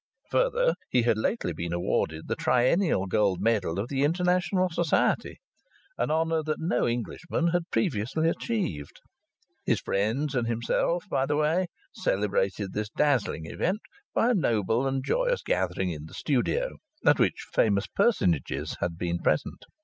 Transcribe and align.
Further, 0.31 0.73
he 0.89 1.03
had 1.03 1.19
lately 1.19 1.53
been 1.53 1.73
awarded 1.73 2.27
the 2.27 2.35
Triennial 2.35 3.05
Gold 3.05 3.39
Medal 3.39 3.77
of 3.77 3.87
the 3.87 4.03
International 4.03 4.67
Society, 4.67 5.37
an 5.95 6.09
honour 6.09 6.41
that 6.41 6.59
no 6.59 6.87
Englishman 6.87 7.49
had 7.49 7.69
previously 7.69 8.27
achieved. 8.27 8.99
His 9.63 9.79
friends 9.79 10.33
and 10.33 10.47
himself 10.47 11.03
had, 11.03 11.09
by 11.11 11.25
the 11.27 11.35
way, 11.37 11.67
celebrated 11.93 12.73
this 12.73 12.89
dazzling 12.89 13.45
event 13.45 13.81
by 14.11 14.31
a 14.31 14.33
noble 14.33 14.87
and 14.87 15.05
joyous 15.05 15.43
gathering 15.43 15.91
in 15.91 16.07
the 16.07 16.15
studio, 16.15 16.77
at 17.05 17.19
which 17.19 17.45
famous 17.53 17.85
personages 17.85 18.77
had 18.81 18.97
been 18.97 19.19
present. 19.19 19.65